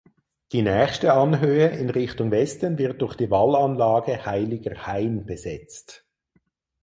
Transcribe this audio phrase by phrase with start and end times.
[0.51, 6.07] Die nächste Anhöhe in Richtung Westen wird durch die Wallanlage Heiliger Hain besetzt.